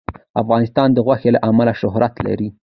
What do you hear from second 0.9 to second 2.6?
د غوښې له امله شهرت لري.